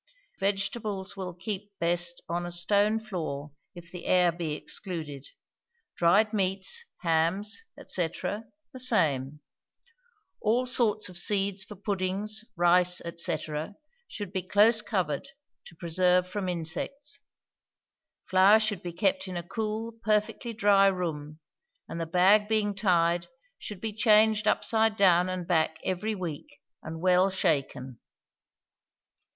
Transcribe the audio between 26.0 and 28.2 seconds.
week, and well shaken.